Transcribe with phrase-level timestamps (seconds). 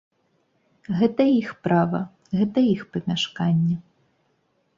[1.01, 2.01] Гэта іх права,
[2.41, 3.75] гэта іх памяшканне.